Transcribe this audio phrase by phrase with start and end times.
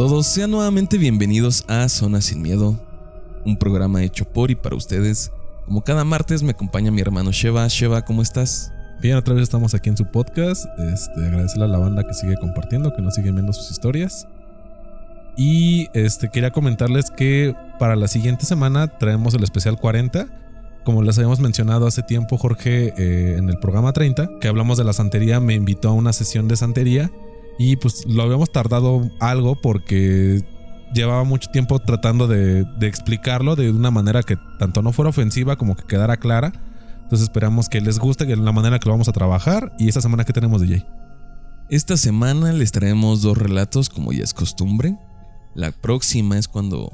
[0.00, 2.74] Todos, sean nuevamente bienvenidos a Zona Sin Miedo,
[3.44, 5.30] un programa hecho por y para ustedes.
[5.66, 7.68] Como cada martes me acompaña mi hermano Sheva.
[7.68, 8.72] Sheva, ¿cómo estás?
[9.02, 10.64] Bien, otra vez estamos aquí en su podcast.
[10.78, 14.26] Este, agradecerle a la banda que sigue compartiendo, que nos sigue viendo sus historias.
[15.36, 20.28] Y este, quería comentarles que para la siguiente semana traemos el especial 40.
[20.82, 24.84] Como les habíamos mencionado hace tiempo, Jorge, eh, en el programa 30, que hablamos de
[24.84, 27.10] la santería, me invitó a una sesión de santería
[27.62, 30.42] y pues lo habíamos tardado algo porque
[30.94, 35.76] llevaba mucho tiempo tratando de, explicarlo de una manera que tanto no fuera ofensiva como
[35.76, 36.54] que quedara clara.
[37.02, 39.74] Entonces esperamos que les guste que la manera que lo vamos a trabajar.
[39.78, 40.86] Y esta semana que tenemos DJ.
[41.68, 44.96] Esta semana les traemos dos relatos como ya es costumbre.
[45.54, 46.90] La próxima es cuando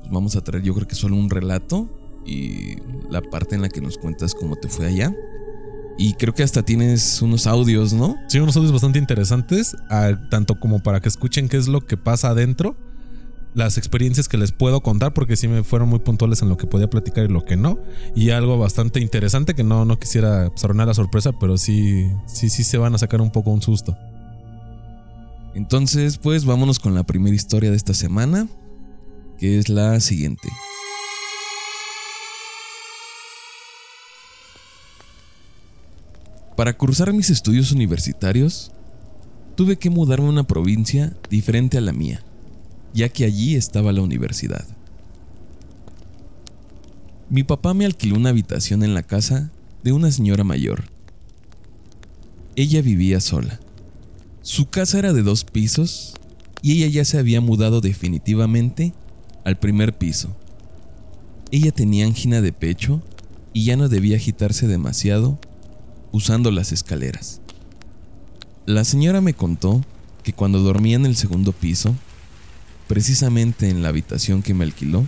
[0.00, 1.86] pues, vamos a traer yo creo que solo un relato
[2.24, 2.78] y
[3.10, 5.14] la parte en la que nos cuentas cómo te fue allá.
[6.00, 8.16] Y creo que hasta tienes unos audios, ¿no?
[8.28, 9.76] Sí, unos audios bastante interesantes,
[10.30, 12.76] tanto como para que escuchen qué es lo que pasa adentro,
[13.54, 16.68] las experiencias que les puedo contar, porque sí me fueron muy puntuales en lo que
[16.68, 17.80] podía platicar y lo que no.
[18.14, 22.62] Y algo bastante interesante que no, no quisiera pues, la sorpresa, pero sí, sí, sí
[22.62, 23.98] se van a sacar un poco un susto.
[25.54, 28.46] Entonces, pues vámonos con la primera historia de esta semana,
[29.36, 30.48] que es la siguiente.
[36.58, 38.72] Para cursar mis estudios universitarios,
[39.54, 42.24] tuve que mudarme a una provincia diferente a la mía,
[42.92, 44.66] ya que allí estaba la universidad.
[47.30, 49.52] Mi papá me alquiló una habitación en la casa
[49.84, 50.86] de una señora mayor.
[52.56, 53.60] Ella vivía sola.
[54.42, 56.14] Su casa era de dos pisos
[56.60, 58.94] y ella ya se había mudado definitivamente
[59.44, 60.36] al primer piso.
[61.52, 63.00] Ella tenía angina de pecho
[63.52, 65.38] y ya no debía agitarse demasiado
[66.12, 67.40] usando las escaleras.
[68.66, 69.82] La señora me contó
[70.22, 71.94] que cuando dormía en el segundo piso,
[72.86, 75.06] precisamente en la habitación que me alquiló,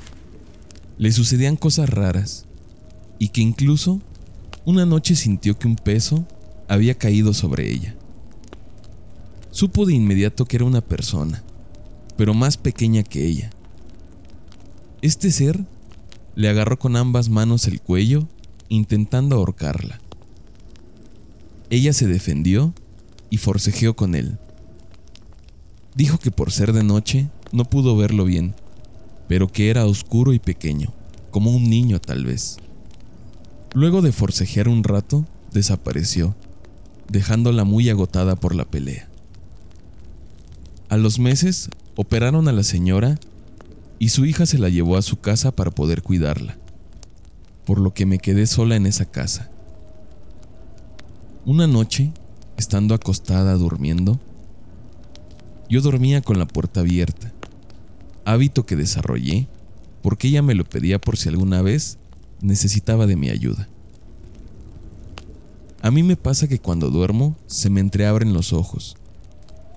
[0.99, 2.47] le sucedían cosas raras
[3.19, 4.01] y que incluso
[4.65, 6.27] una noche sintió que un peso
[6.69, 7.97] había caído sobre ella.
[9.51, 11.43] Supo de inmediato que era una persona,
[12.17, 13.51] pero más pequeña que ella.
[15.03, 15.65] Este ser
[16.35, 18.29] le agarró con ambas manos el cuello
[18.69, 20.01] intentando ahorcarla.
[21.71, 22.75] Ella se defendió
[23.31, 24.39] y forcejeó con él.
[25.95, 28.55] Dijo que por ser de noche no pudo verlo bien,
[29.29, 30.93] pero que era oscuro y pequeño,
[31.31, 32.57] como un niño tal vez.
[33.73, 36.35] Luego de forcejear un rato, desapareció,
[37.09, 39.09] dejándola muy agotada por la pelea.
[40.89, 43.21] A los meses, operaron a la señora
[44.01, 46.59] y su hija se la llevó a su casa para poder cuidarla,
[47.65, 49.50] por lo que me quedé sola en esa casa.
[51.47, 52.13] Una noche,
[52.59, 54.21] estando acostada durmiendo,
[55.71, 57.33] yo dormía con la puerta abierta,
[58.27, 59.49] hábito que desarrollé
[60.03, 61.97] porque ella me lo pedía por si alguna vez
[62.43, 63.69] necesitaba de mi ayuda.
[65.81, 68.99] A mí me pasa que cuando duermo se me entreabren los ojos,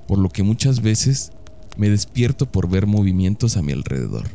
[0.06, 1.32] por lo que muchas veces
[1.78, 4.28] me despierto por ver movimientos a mi alrededor.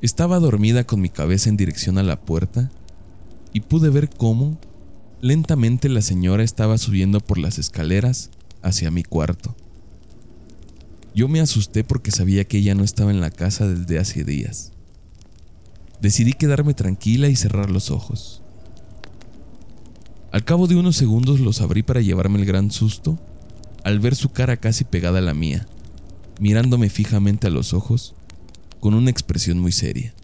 [0.00, 2.70] Estaba dormida con mi cabeza en dirección a la puerta
[3.52, 4.56] y pude ver cómo
[5.20, 8.30] Lentamente la señora estaba subiendo por las escaleras
[8.62, 9.56] hacia mi cuarto.
[11.12, 14.70] Yo me asusté porque sabía que ella no estaba en la casa desde hace días.
[16.00, 18.42] Decidí quedarme tranquila y cerrar los ojos.
[20.30, 23.18] Al cabo de unos segundos los abrí para llevarme el gran susto
[23.82, 25.66] al ver su cara casi pegada a la mía,
[26.38, 28.14] mirándome fijamente a los ojos
[28.78, 30.14] con una expresión muy seria.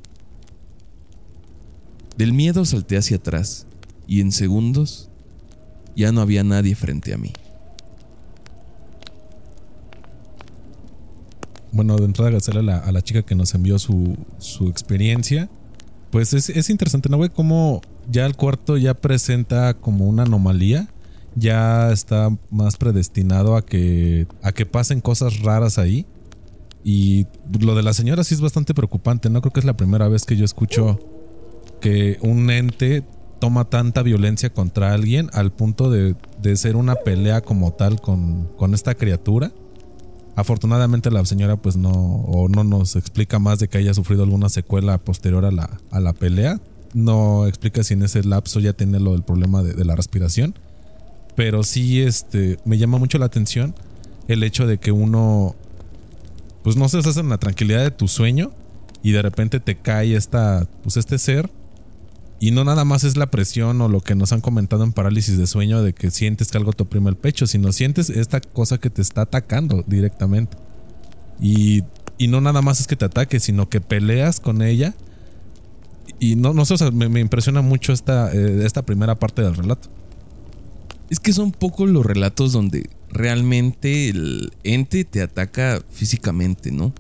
[2.17, 3.67] Del miedo salté hacia atrás
[4.07, 5.11] y en segundos
[5.97, 7.33] ya no había nadie frente a mí.
[11.73, 15.49] Bueno, de entrada agradecerle a la, a la chica que nos envió su, su experiencia.
[16.11, 17.31] Pues es, es, interesante, ¿no, güey?
[17.31, 20.89] Cómo ya el cuarto ya presenta como una anomalía.
[21.35, 26.07] Ya está más predestinado a que, a que pasen cosas raras ahí.
[26.85, 27.27] Y
[27.59, 29.41] lo de la señora sí es bastante preocupante, ¿no?
[29.41, 31.01] Creo que es la primera vez que yo escucho
[31.81, 33.03] que un ente
[33.45, 36.17] toma tanta violencia contra alguien al punto de,
[36.57, 39.53] ser una pelea como tal con, esta criatura.
[40.35, 44.49] Afortunadamente la señora pues no, o no nos explica más de que haya sufrido alguna
[44.49, 46.59] secuela posterior a la, a la pelea.
[46.95, 50.55] No explica si en ese lapso ya tiene lo del problema de, la respiración.
[51.37, 53.75] Pero sí este, me llama mucho la atención
[54.27, 55.55] el hecho de que uno
[56.63, 58.53] pues no se hace en la tranquilidad de tu sueño
[59.03, 61.51] y de repente te cae esta, pues este ser
[62.41, 65.39] y no nada más es la presión o lo que nos han comentado en parálisis
[65.39, 68.79] de sueño de que sientes que algo te oprime el pecho, sino sientes esta cosa
[68.79, 70.57] que te está atacando directamente.
[71.41, 71.85] Y,
[72.19, 74.95] y no nada más es que te ataque, sino que peleas con ella.
[76.19, 79.55] Y no, no sé, o sea, me, impresiona mucho esta, eh, esta primera parte del
[79.55, 79.89] relato.
[81.11, 86.93] Es que son pocos los relatos donde realmente el ente te ataca físicamente, ¿no?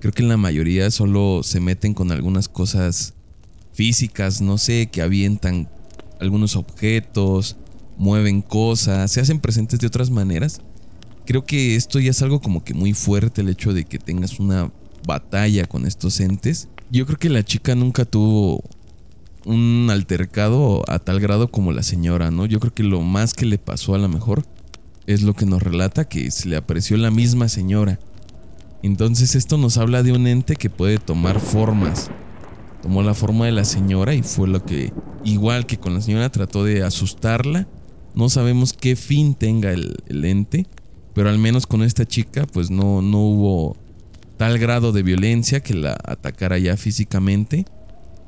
[0.00, 3.14] Creo que en la mayoría solo se meten con algunas cosas
[3.72, 5.68] físicas, no sé, que avientan
[6.20, 7.56] algunos objetos,
[7.96, 10.60] mueven cosas, se hacen presentes de otras maneras.
[11.26, 14.40] Creo que esto ya es algo como que muy fuerte el hecho de que tengas
[14.40, 14.72] una
[15.06, 16.68] batalla con estos entes.
[16.90, 18.62] Yo creo que la chica nunca tuvo
[19.44, 22.46] un altercado a tal grado como la señora, ¿no?
[22.46, 24.44] Yo creo que lo más que le pasó a lo mejor
[25.06, 27.98] es lo que nos relata que se le apareció la misma señora.
[28.82, 32.10] Entonces esto nos habla de un ente que puede tomar formas.
[32.82, 34.92] Tomó la forma de la señora y fue lo que,
[35.24, 37.68] igual que con la señora, trató de asustarla.
[38.14, 40.66] No sabemos qué fin tenga el, ente,
[41.14, 43.76] pero al menos con esta chica pues no, no hubo
[44.36, 47.66] tal grado de violencia que la atacara ya físicamente,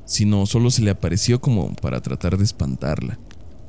[0.05, 3.17] sino solo se le apareció como para tratar de espantarla.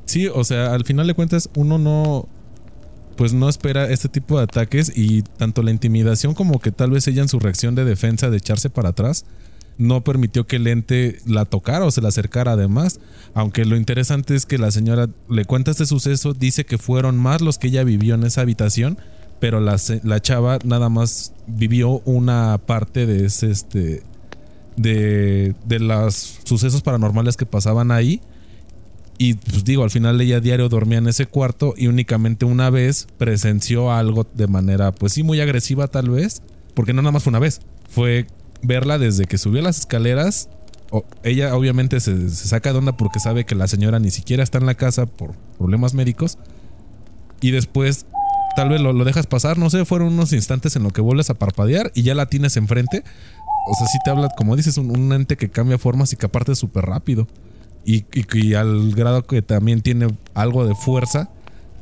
[0.05, 2.29] Sí, o sea, al final de cuentas uno no,
[3.17, 7.09] pues no espera este tipo de ataques y tanto la intimidación como que tal vez
[7.09, 9.25] ella en su reacción de defensa de echarse para atrás
[9.79, 13.01] no permitió que el ente la tocara o se la acercara además,
[13.35, 17.41] aunque lo interesante es que la señora le cuenta este suceso, dice que fueron más
[17.41, 18.99] los que ella vivió en esa habitación,
[19.41, 24.03] pero la, la chava nada más vivió una parte de ese este
[24.77, 28.21] de, de los sucesos paranormales que pasaban ahí.
[29.17, 33.07] Y pues digo, al final ella diario dormía en ese cuarto y únicamente una vez
[33.17, 36.43] presenció algo de manera, pues sí, muy agresiva tal vez,
[36.75, 38.27] porque no nada más fue una vez, fue
[38.65, 40.49] verla desde que subió las escaleras.
[41.23, 44.67] ella obviamente se, saca de onda porque sabe que la señora ni siquiera está en
[44.67, 46.39] la casa por problemas médicos.
[47.41, 48.07] Y después
[48.57, 51.35] tal vez lo, dejas pasar, no sé, fueron unos instantes en lo que vuelves a
[51.35, 53.05] parpadear y ya la tienes enfrente.
[53.67, 56.27] O sea, sí te habla, como dices, un, un ente que cambia formas y que
[56.27, 57.27] aparte es súper rápido
[57.85, 61.31] y, al grado que también tiene algo de fuerza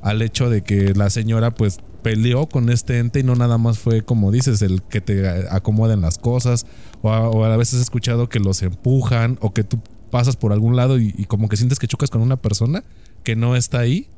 [0.03, 3.79] al hecho de que la señora pues peleó con este ente y no nada más
[3.79, 6.67] fue como dices el que te acomoden las cosas
[7.01, 7.11] o
[7.45, 11.13] a, veces he escuchado que los empujan o que tú pasas por algún lado y,
[11.27, 12.85] como que sientes que chocas con una persona
[13.25, 14.09] que no está ahí.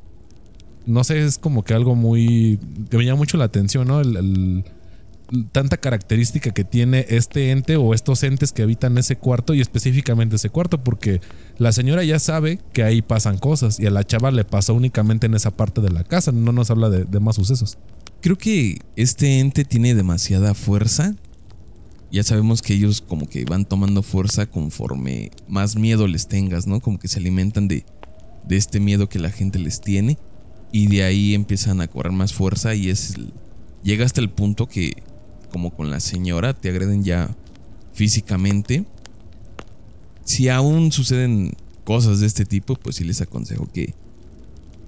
[0.86, 2.58] No sé es como que algo muy
[2.90, 4.64] que me llama mucho la atención no el
[5.53, 10.37] tanta característica que tiene este ente o estos entes que habitan ese cuarto y específicamente
[10.37, 11.21] ese cuarto, porque
[11.59, 15.26] la señora ya sabe que ahí pasan cosas y a la chava le pasó únicamente
[15.26, 17.79] en esa parte de la casa, no nos habla de, más sucesos.
[18.21, 21.15] Creo que este ente tiene demasiada fuerza.
[22.11, 26.81] Ya sabemos que ellos como que van tomando fuerza conforme más miedo les tengas, ¿no?
[26.81, 27.85] Como que se alimentan de,
[28.47, 30.17] de este miedo que la gente les tiene
[30.70, 33.15] y de ahí empiezan a cobrar más fuerza y es
[33.85, 34.94] llega hasta el punto que
[35.55, 37.31] como con la señora, te agreden ya
[37.93, 38.85] físicamente.
[40.25, 41.53] Si aún suceden
[41.84, 43.94] cosas de este tipo, pues sí les aconsejo que,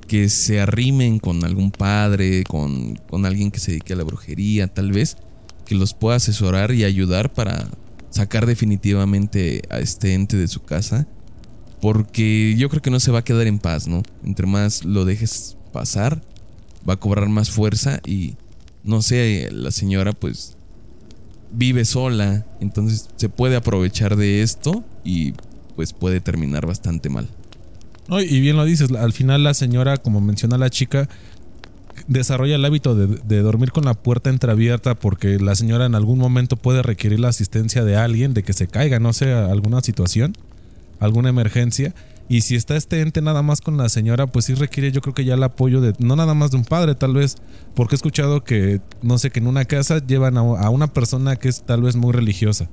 [0.09, 4.67] que se arrimen con algún padre, con, con alguien que se dedique a la brujería,
[4.67, 5.19] tal vez,
[5.67, 7.71] que los pueda asesorar y ayudar para
[8.11, 11.07] sacar definitivamente a este ente de su casa.
[11.81, 14.03] Porque yo creo que no se va a quedar en paz, ¿no?
[14.25, 16.25] Entre más lo dejes pasar,
[16.89, 18.35] va a cobrar más fuerza y
[18.83, 20.56] no sé, la señora pues
[21.53, 25.35] vive sola, entonces se puede aprovechar de esto y
[25.75, 27.29] pues puede terminar bastante mal.
[28.09, 31.09] y bien lo dices, al final la señora, como menciona la chica,
[32.09, 36.57] desarrolla el hábito de, dormir con la puerta entreabierta porque la señora en algún momento
[36.57, 40.35] puede requerir la asistencia de alguien, de que se caiga, no sé, alguna situación,
[41.01, 41.95] alguna emergencia.
[42.29, 45.15] Y si está este ente nada más con la señora, pues sí requiere yo creo
[45.15, 47.37] que ya el apoyo de, no nada más de un padre tal vez,
[47.75, 51.49] porque he escuchado que, no sé, que en una casa llevan a, una persona que
[51.49, 52.69] es tal vez muy religiosa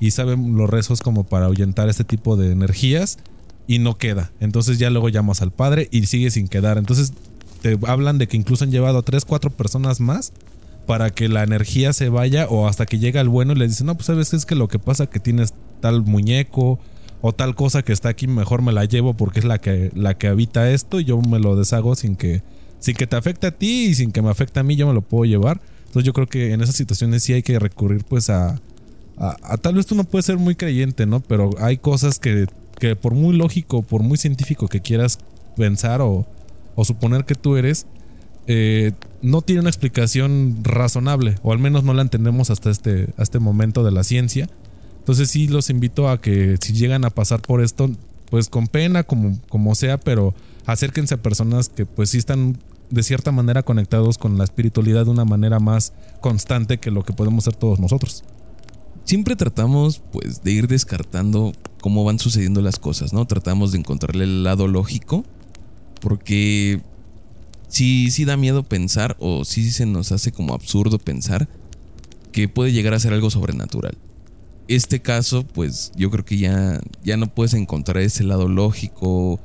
[0.00, 3.18] y saben los rezos como para ahuyentar este tipo de energías
[3.66, 4.32] y no queda.
[4.40, 6.76] Entonces ya luego llamas al padre y sigue sin quedar.
[6.76, 7.14] Entonces
[7.62, 10.32] te hablan de que incluso han llevado a tres, cuatro personas más
[10.86, 13.86] para que la energía se vaya o hasta que llega el bueno y le dicen,
[13.86, 16.80] no, pues sabes es que lo que pasa que tienes tal muñeco
[17.22, 20.16] o tal cosa que está aquí mejor me la llevo porque es la que, la
[20.16, 22.42] que habita esto y yo me lo deshago sin que,
[22.78, 24.94] sin que te afecte a ti y sin que me afecte a mí, yo me
[24.94, 25.60] lo puedo llevar.
[25.86, 28.60] Entonces yo creo que en esas situaciones sí hay que recurrir pues a,
[29.18, 31.20] a, tal vez tú no puedes ser muy creyente, ¿no?
[31.20, 32.46] Pero hay cosas que,
[32.78, 35.18] que por muy lógico, por muy científico que quieras
[35.56, 36.26] pensar o,
[36.74, 37.86] o suponer que tú eres,
[38.46, 43.22] eh, no tiene una explicación razonable, o al menos no la entendemos hasta este, hasta
[43.22, 44.48] este momento de la ciencia.
[45.00, 47.90] Entonces sí los invito a que si llegan a pasar por esto,
[48.30, 50.34] pues con pena, como, como sea, pero
[50.66, 52.58] acérquense a personas que pues sí están
[52.90, 57.12] de cierta manera conectados con la espiritualidad de una manera más constante que lo que
[57.12, 58.24] podemos ser todos nosotros.
[59.04, 63.26] Siempre tratamos pues de ir descartando cómo van sucediendo las cosas, ¿no?
[63.26, 65.24] Tratamos de encontrarle el lado lógico
[66.00, 66.82] porque
[67.68, 71.48] sí, sí da miedo pensar o sí se nos hace como absurdo pensar
[72.32, 73.96] que puede llegar a ser algo sobrenatural.
[74.70, 79.40] Este caso, pues yo creo que ya, ya no puedes encontrar ese lado lógico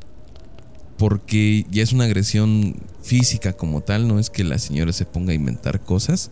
[1.00, 5.32] porque ya es una agresión física como tal, no es que la señora se ponga
[5.32, 6.29] a inventar cosas.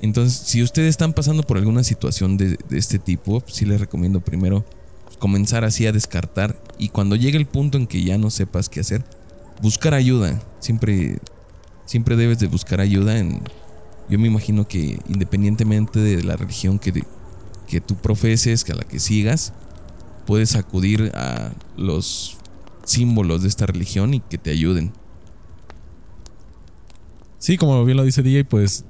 [0.00, 4.64] Entonces, si ustedes están pasando por alguna situación de, este tipo, sí les recomiendo primero
[5.18, 8.78] comenzar así a descartar y cuando llegue el punto en que ya no sepas qué
[8.78, 9.04] hacer,
[9.60, 10.40] buscar ayuda.
[10.60, 11.18] Siempre,
[11.84, 13.40] siempre debes de buscar ayuda en...
[14.08, 17.02] Yo me imagino que independientemente de la religión que,
[17.68, 19.52] que tú profeses, que a la que sigas,
[20.26, 22.38] puedes acudir a los
[22.84, 24.92] símbolos de esta religión y que te ayuden.
[27.38, 28.84] Sí, como bien lo dice DJ, pues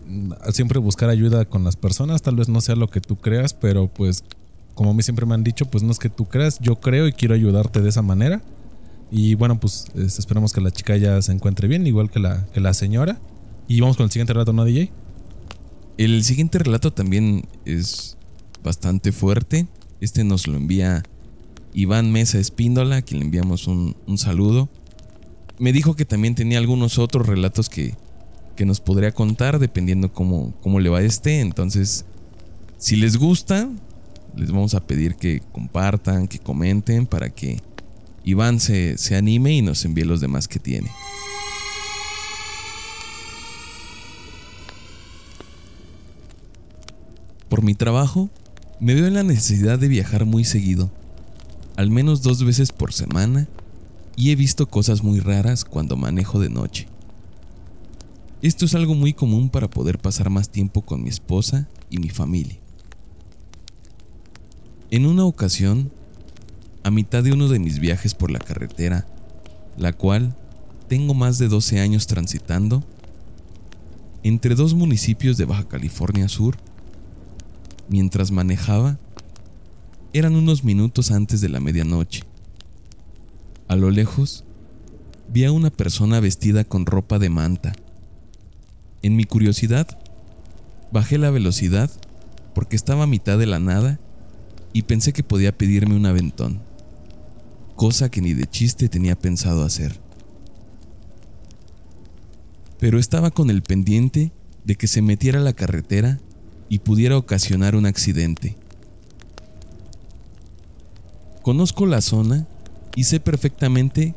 [0.52, 3.88] siempre buscar ayuda con las personas, tal vez no sea lo que tú creas, pero
[3.88, 4.24] pues
[4.74, 7.06] como a mí siempre me han dicho, pues no es que tú creas, yo creo
[7.08, 8.42] y quiero ayudarte de esa manera.
[9.10, 12.60] Y bueno, pues esperamos que la chica ya se encuentre bien, igual que la, que
[12.60, 13.18] la señora.
[13.66, 14.92] Y vamos con el siguiente relato, ¿no, DJ?
[15.96, 18.17] El siguiente relato también es
[18.68, 19.66] bastante fuerte.
[20.02, 21.02] Este nos lo envía
[21.72, 24.68] Iván Mesa Espíndola, a quien le enviamos un, saludo.
[25.58, 27.94] Me dijo que también tenía algunos otros relatos que,
[28.56, 31.40] que nos podría contar, dependiendo cómo, cómo le va este.
[31.40, 32.04] Entonces,
[32.76, 33.70] si les gusta,
[34.36, 37.62] les vamos a pedir que compartan, que comenten para que
[38.22, 40.90] Iván se, se anime y nos envíe los demás que tiene.
[47.48, 48.28] Por mi trabajo,
[48.80, 50.90] me veo en la necesidad de viajar muy seguido,
[51.76, 53.48] al menos dos veces por semana,
[54.16, 56.88] y he visto cosas muy raras cuando manejo de noche.
[58.40, 62.08] Esto es algo muy común para poder pasar más tiempo con mi esposa y mi
[62.08, 62.58] familia.
[64.90, 65.90] En una ocasión,
[66.84, 69.06] a mitad de uno de mis viajes por la carretera,
[69.76, 70.36] la cual
[70.88, 72.84] tengo más de 12 años transitando,
[74.22, 76.56] entre dos municipios de Baja California Sur,
[77.88, 78.98] mientras manejaba,
[80.12, 82.24] eran unos minutos antes de la medianoche.
[83.68, 84.44] A lo lejos,
[85.32, 87.72] vi a una persona vestida con ropa de manta.
[89.02, 89.86] En mi curiosidad,
[90.92, 91.90] bajé la velocidad
[92.54, 94.00] porque estaba a mitad de la nada
[94.72, 96.68] y pensé que podía pedirme un aventón
[97.78, 100.00] cosa que ni de chiste tenía pensado hacer.
[102.80, 104.32] Pero estaba con el pendiente
[104.64, 106.18] de que se metiera a la carretera
[106.68, 108.56] y pudiera ocasionar un accidente.
[111.42, 112.46] Conozco la zona
[112.94, 114.14] y sé perfectamente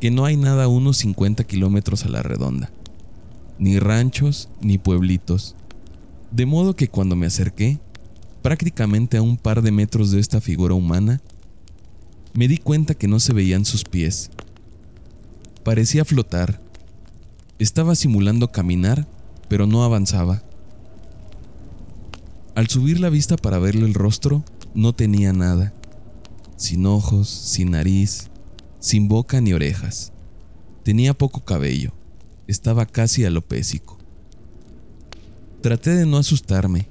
[0.00, 2.70] que no hay nada a unos 50 kilómetros a la redonda,
[3.58, 5.54] ni ranchos ni pueblitos,
[6.32, 7.78] de modo que cuando me acerqué,
[8.42, 11.20] prácticamente a un par de metros de esta figura humana,
[12.34, 14.30] me di cuenta que no se veían sus pies.
[15.62, 16.60] Parecía flotar.
[17.58, 19.06] Estaba simulando caminar,
[19.48, 20.42] pero no avanzaba.
[22.54, 24.44] Al subir la vista para verle el rostro,
[24.74, 25.72] no tenía nada.
[26.56, 28.30] Sin ojos, sin nariz,
[28.78, 30.12] sin boca ni orejas.
[30.82, 31.92] Tenía poco cabello.
[32.46, 33.98] Estaba casi alopésico.
[35.62, 36.88] Traté de no asustarme,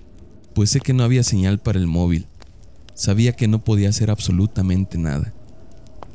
[0.56, 2.26] pues sé que no había señal para el móvil,
[2.96, 5.34] sabía que no podía hacer absolutamente nada,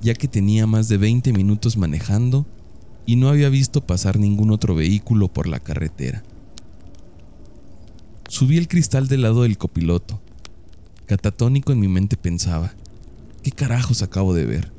[0.01, 2.47] ya que tenía más de 20 minutos manejando
[3.05, 6.23] y no había visto pasar ningún otro vehículo por la carretera.
[8.29, 10.21] Subí el cristal del lado del copiloto.
[11.07, 12.75] Catatónico en mi mente pensaba,
[13.45, 14.73] ¿qué carajos acabo de ver?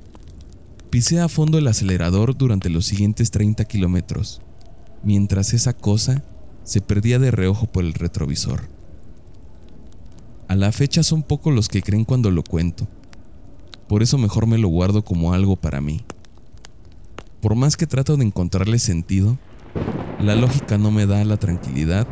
[0.90, 4.42] Pisé a fondo el acelerador durante los siguientes 30 kilómetros,
[5.02, 6.24] mientras esa cosa
[6.64, 8.68] se perdía de reojo por el retrovisor.
[10.50, 12.88] A la fecha son pocos los que creen cuando lo cuento.
[13.88, 16.02] Por eso mejor me lo guardo como algo para mí.
[17.42, 19.38] Por más que trato de encontrarle sentido,
[20.20, 22.08] la lógica no me da la tranquilidad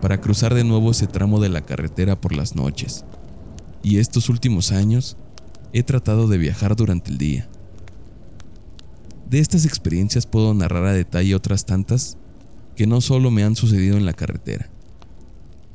[0.00, 3.04] para cruzar de nuevo ese tramo de la carretera por las noches.
[3.82, 5.16] Y estos últimos años
[5.72, 7.48] he tratado de viajar durante el día.
[9.28, 12.16] De estas experiencias puedo narrar a detalle otras tantas
[12.76, 14.70] que no solo me han sucedido en la carretera.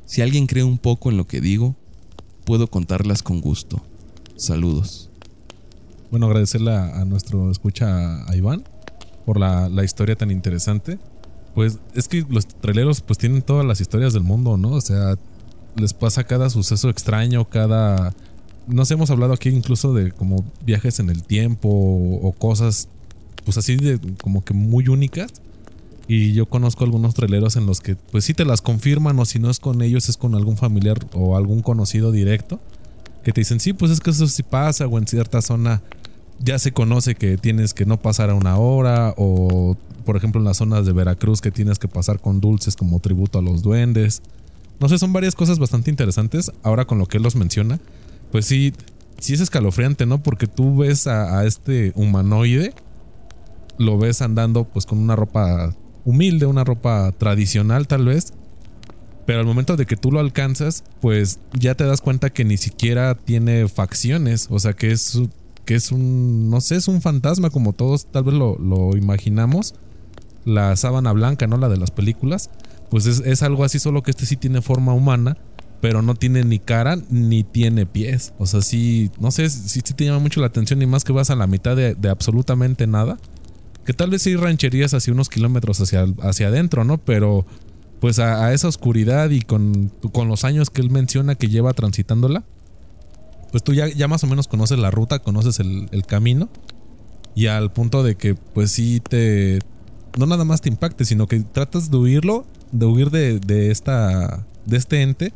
[0.06, 1.76] Si alguien cree un poco en lo que digo,
[2.44, 3.82] puedo contarlas con gusto.
[4.36, 5.10] Saludos.
[6.10, 8.64] Bueno, agradecerle a, nuestro escucha a Iván
[9.24, 10.98] por la, historia tan interesante.
[11.54, 14.72] Pues es que los traileros pues tienen todas las historias del mundo, ¿no?
[14.72, 15.16] O sea,
[15.76, 18.14] les pasa cada suceso extraño, cada...
[18.66, 22.88] Nos hemos hablado aquí incluso de como viajes en el tiempo o, cosas
[23.44, 25.30] pues así de como que muy únicas.
[26.06, 29.38] Y yo conozco algunos traileros en los que, pues sí te las confirman, o si
[29.38, 32.60] no es con ellos, es con algún familiar o algún conocido directo.
[33.22, 35.82] Que te dicen, sí, pues es que eso sí pasa, o en cierta zona
[36.40, 40.44] ya se conoce que tienes que no pasar a una hora, o por ejemplo en
[40.44, 44.22] las zonas de Veracruz que tienes que pasar con dulces como tributo a los duendes.
[44.80, 46.52] No sé, son varias cosas bastante interesantes.
[46.62, 47.80] Ahora con lo que él los menciona,
[48.30, 48.72] pues sí,
[49.18, 50.22] sí es escalofriante, ¿no?
[50.22, 52.74] Porque tú ves a, este humanoide,
[53.78, 58.34] lo ves andando pues con una ropa humilde, una ropa tradicional tal vez.
[59.26, 62.58] Pero al momento de que tú lo alcanzas, pues ya te das cuenta que ni
[62.58, 64.48] siquiera tiene facciones.
[64.50, 65.18] O sea, que es,
[65.64, 69.74] que es un, no sé, es un fantasma como todos tal vez lo imaginamos.
[70.44, 71.56] La sábana blanca, ¿no?
[71.56, 72.50] La de las películas.
[72.90, 75.36] Pues es, es, algo así, solo que este sí tiene forma humana,
[75.80, 78.34] pero no tiene ni cara ni tiene pies.
[78.38, 81.30] O sea, sí, no sé, sí, te llama mucho la atención y más que vas
[81.30, 83.18] a la mitad de, de absolutamente nada
[83.84, 86.98] que tal vez sí rancherías hacia unos kilómetros hacia, hacia adentro, ¿no?
[86.98, 87.46] Pero
[88.00, 91.72] pues a, a esa oscuridad y con, con, los años que él menciona que lleva
[91.72, 92.44] transitándola,
[93.50, 96.48] pues tú ya, ya más o menos conoces la ruta, conoces el, el, camino
[97.34, 99.60] y al punto de que pues sí te...
[100.16, 104.46] No nada más te impacte, sino que tratas de huirlo, de huir de, de esta...
[104.66, 105.32] de este ente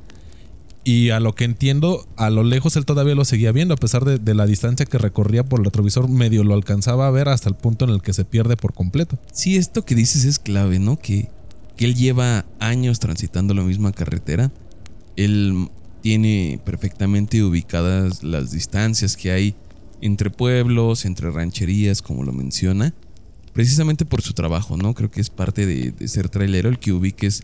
[0.88, 4.06] y a lo que entiendo, a lo lejos él todavía lo seguía viendo, a pesar
[4.06, 7.50] de, de, la distancia que recorría por el retrovisor, medio lo alcanzaba a ver hasta
[7.50, 9.18] el punto en el que se pierde por completo.
[9.30, 10.98] Sí, esto que dices es clave, ¿no?
[10.98, 11.28] Que,
[11.76, 14.50] que él lleva años transitando la misma carretera.
[15.16, 15.68] Él
[16.00, 19.54] tiene perfectamente ubicadas las distancias que hay
[20.00, 22.94] entre pueblos, entre rancherías, como lo menciona,
[23.58, 24.94] precisamente por su trabajo, ¿no?
[24.94, 27.42] Creo que es parte de, de ser trailero el que ubiques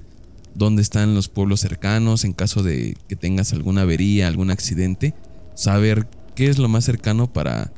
[0.54, 5.12] dónde están los pueblos cercanos en caso de que tengas alguna avería, algún accidente,
[5.56, 7.72] saber qué es lo más cercano para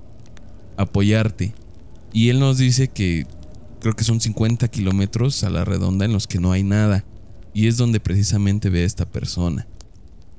[0.77, 1.55] apoyarte.
[2.12, 3.27] Y él nos dice que
[3.81, 7.07] creo que son 50 kilómetros a la redonda en los que no hay nada.
[7.55, 9.66] Y es donde precisamente ve a esta persona.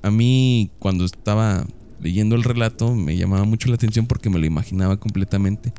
[0.03, 1.65] A mí cuando estaba
[1.99, 5.73] leyendo el relato me llamaba mucho la atención porque me lo imaginaba completamente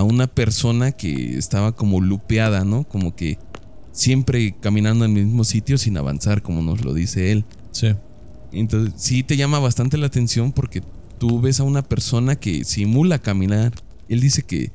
[0.00, 2.84] a una persona que estaba como lupeada, ¿no?
[2.84, 3.38] Como que
[3.92, 7.44] siempre caminando en el mismo sitio sin avanzar, como nos lo dice él.
[7.70, 7.88] Sí.
[8.50, 10.82] Entonces, sí te llama bastante la atención porque
[11.18, 13.74] tú ves a una persona que simula caminar.
[14.08, 14.72] Él dice que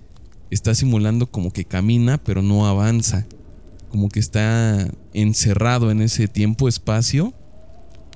[0.51, 3.25] está simulando como que camina, pero no avanza.
[3.89, 7.33] Como que está encerrado en ese tiempo-espacio.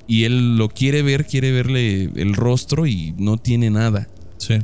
[0.06, 4.08] Y él lo quiere ver, quiere verle el rostro y no tiene nada.
[4.38, 4.60] Sí.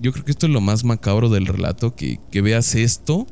[0.00, 3.26] Yo creo que esto es lo más macabro del relato, que, que veas esto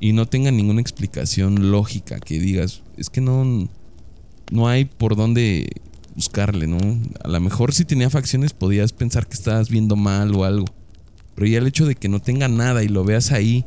[0.00, 3.68] y no tenga ninguna explicación lógica que digas, es que no,
[4.50, 5.70] no hay por dónde
[6.14, 6.78] buscarle, ¿no?
[7.22, 10.66] A lo mejor si tenía facciones podías pensar que estabas viendo mal o algo,
[11.34, 13.64] pero ya el hecho de que no tenga nada y lo veas ahí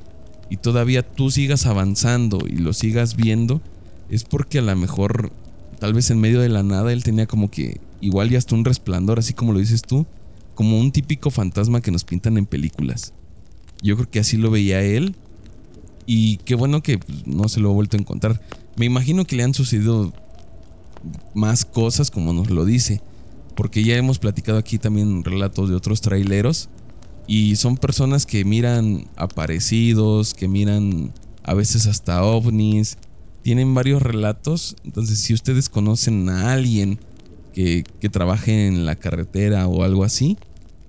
[0.49, 3.62] y todavía tú sigas avanzando y lo sigas viendo,
[4.10, 5.32] es porque a lo mejor
[5.79, 8.65] tal vez en medio de la nada él tenía como que igual ya hasta un
[8.65, 10.06] resplandor, así como lo dices tú,
[10.55, 13.13] como un típico fantasma que nos pintan en películas.
[13.81, 15.15] Yo creo que así lo veía él
[16.05, 18.41] y qué bueno que pues, no se lo ha vuelto a encontrar.
[18.75, 20.13] Me imagino que le han sucedido
[21.33, 23.01] más cosas como nos lo dice.
[23.55, 26.69] Porque ya hemos platicado aquí también relatos de otros traileros.
[27.27, 31.13] Y son personas que miran aparecidos, que miran
[31.43, 32.97] a veces hasta ovnis.
[33.43, 34.75] Tienen varios relatos.
[34.83, 36.99] Entonces si ustedes conocen a alguien
[37.53, 40.37] que, trabaje en la carretera o algo así,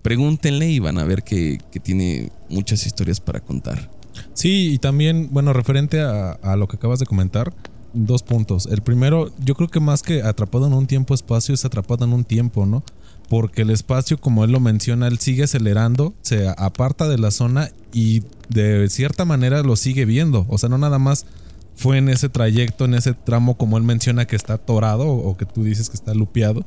[0.03, 3.91] pregúntenle y van a ver que, que tiene muchas historias para contar.
[4.33, 7.53] Sí, y también, bueno, referente a, a, lo que acabas de comentar,
[7.93, 8.67] dos puntos.
[8.67, 12.25] El primero, yo creo que más que atrapado en un tiempo-espacio es atrapado en un
[12.25, 12.83] tiempo, ¿no?
[13.29, 17.71] Porque el espacio, como él lo menciona, él sigue acelerando, se aparta de la zona
[17.93, 20.45] y de cierta manera lo sigue viendo.
[20.49, 21.27] O sea, no nada más
[21.75, 25.47] fue en ese trayecto, en ese tramo, como él menciona, que está atorado o que
[25.47, 26.65] tú dices que está lupeado,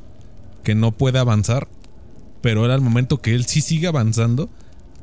[0.64, 1.68] que no puede avanzar.
[2.42, 4.50] Pero era el momento que él sí sigue avanzando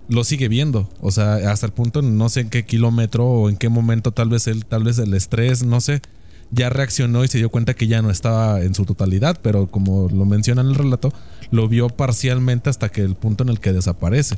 [0.08, 0.88] lo sigue viendo.
[1.00, 4.28] O sea, hasta el punto, no sé en qué kilómetro o en qué momento, tal
[4.28, 6.02] vez él, tal vez el estrés, no sé,
[6.50, 10.08] ya reaccionó y se dio cuenta que ya no estaba en su totalidad, pero como
[10.08, 11.12] lo menciona en el relato,
[11.50, 14.36] lo vio parcialmente hasta que el punto en el que desaparece.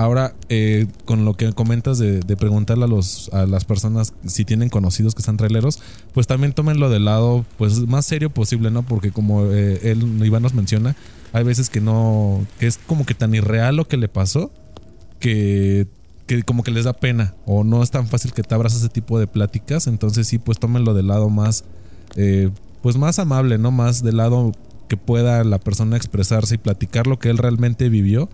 [0.00, 4.46] Ahora, eh, con lo que comentas de, de, preguntarle a, los, a las personas si
[4.46, 5.78] tienen conocidos que están traileros,
[6.14, 8.82] pues también tómenlo del lado pues más serio posible, ¿no?
[8.82, 10.96] Porque como eh, él, Iván nos menciona,
[11.34, 14.50] hay veces que no, que es como que tan irreal lo que le pasó,
[15.18, 15.86] que,
[16.26, 18.88] que, como que les da pena o no es tan fácil que te abras ese
[18.88, 19.86] tipo de pláticas.
[19.86, 21.64] Entonces sí, pues tómenlo del lado más,
[22.16, 22.48] eh,
[22.80, 23.70] pues más amable, ¿no?
[23.70, 24.52] Más del lado
[24.88, 28.30] que pueda la persona expresarse y platicar lo que él realmente vivió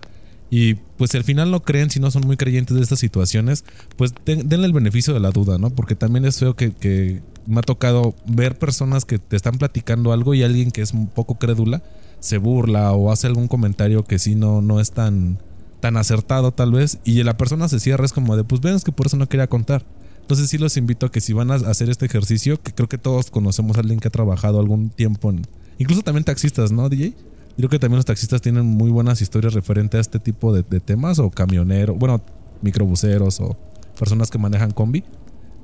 [0.49, 3.65] Y pues al final no creen, si no son muy creyentes de estas situaciones,
[3.97, 5.69] pues denle el beneficio de la duda, ¿no?
[5.69, 10.13] Porque también es feo que, que me ha tocado ver personas que te están platicando
[10.13, 11.83] algo y alguien que es un poco crédula
[12.19, 15.39] se burla o hace algún comentario que sí no, no es tan,
[15.79, 18.83] tan acertado tal vez y la persona se cierra es como de pues ven es
[18.83, 19.85] que por eso no quería contar.
[20.21, 22.97] Entonces sí los invito a que si van a hacer este ejercicio, que creo que
[22.97, 25.47] todos conocemos a alguien que ha trabajado algún tiempo en...
[25.77, 27.13] Incluso también taxistas, ¿no, DJ?
[27.57, 31.17] Creo que también los taxistas tienen muy buenas historias referentes a este tipo de, temas
[31.17, 32.23] o camioneros, bueno,
[32.61, 33.57] microbuseros o
[33.97, 35.03] personas que manejan combi,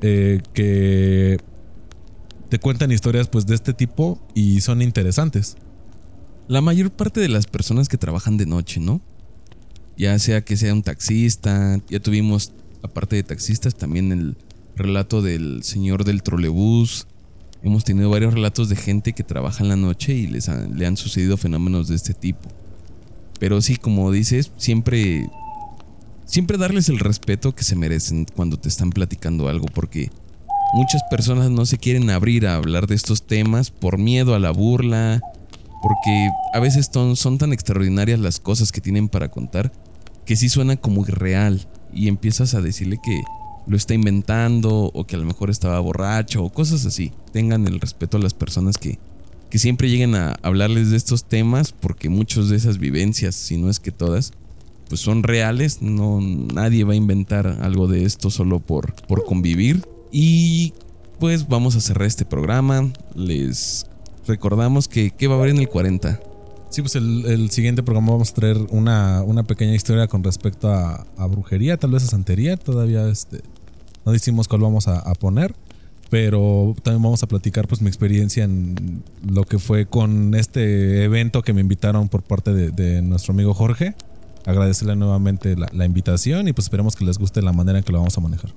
[0.02, 1.38] eh, que
[2.50, 5.56] te cuentan historias pues de este tipo y son interesantes.
[6.48, 9.00] La mayor parte de las personas que trabajan de noche, ¿no?
[9.96, 14.36] Ya sea que sea un taxista, ya tuvimos, aparte de taxistas, también el
[14.76, 17.08] relato del señor del trolebús.
[17.64, 20.98] Hemos tenido varios relatos de gente que trabaja en la noche y les le han
[20.98, 22.50] sucedido fenómenos de este tipo.
[23.40, 25.30] Pero sí, como dices, siempre
[26.26, 30.12] siempre darles el respeto que se merecen cuando te están platicando algo, porque
[30.74, 34.52] muchas personas no se quieren abrir a hablar de estos temas por miedo a la
[34.52, 35.22] burla,
[35.82, 39.72] porque a veces son, son tan extraordinarias las cosas que tienen para contar
[40.26, 43.22] que sí suena como irreal y empiezas a decirle que
[43.68, 47.12] lo está inventando o que a lo mejor estaba borracho o cosas así.
[47.32, 49.00] Tengan el respeto a las personas que,
[49.50, 53.70] que siempre lleguen a hablarles de estos temas porque muchas de esas vivencias, si no
[53.70, 54.34] es que todas,
[54.90, 55.82] pues son reales.
[55.82, 59.86] No, nadie va a inventar algo de esto solo por, por convivir.
[60.12, 60.74] Y
[61.20, 62.92] pues vamos a cerrar este programa.
[63.16, 63.86] Les
[64.28, 66.20] recordamos que ¿qué va a haber en el 40?
[66.74, 71.06] Sí, pues el, siguiente programa vamos a traer una, una pequeña historia con respecto a,
[71.28, 72.58] brujería, tal vez a santería.
[72.58, 73.42] Todavía este,
[74.06, 75.56] no decimos cuál vamos a, poner,
[76.10, 81.42] pero también vamos a platicar pues mi experiencia en lo que fue con este evento
[81.42, 83.96] que me invitaron por parte de, nuestro amigo Jorge.
[84.46, 87.94] Agradecerle nuevamente la, la invitación y pues esperemos que les guste la manera en que
[87.94, 88.54] lo vamos a manejar.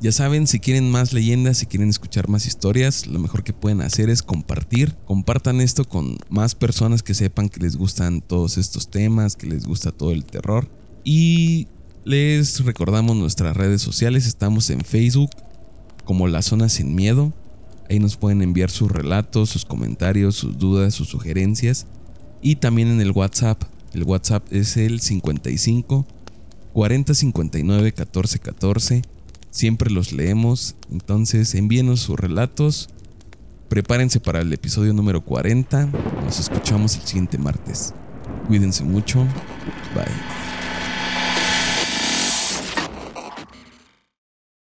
[0.00, 3.80] Ya saben, si quieren más leyendas, si quieren escuchar más historias, lo mejor que pueden
[3.80, 4.94] hacer es compartir.
[5.06, 9.66] Compartan esto con más personas que sepan que les gustan todos estos temas, que les
[9.66, 10.68] gusta todo el terror.
[11.02, 11.66] Y
[12.04, 14.26] les recordamos nuestras redes sociales.
[14.26, 15.30] Estamos en Facebook
[16.04, 17.32] como La Zona Sin Miedo.
[17.90, 21.86] Ahí nos pueden enviar sus relatos, sus comentarios, sus dudas, sus sugerencias.
[22.42, 23.62] Y también en el WhatsApp.
[23.92, 26.06] El WhatsApp es el 55
[26.72, 29.02] 40 59 14 14
[29.50, 32.90] Siempre los leemos, entonces envíenos sus relatos.
[33.68, 35.86] Prepárense para el episodio número 40.
[36.24, 37.94] Nos escuchamos el siguiente martes.
[38.46, 39.20] Cuídense mucho.
[39.94, 40.57] Bye.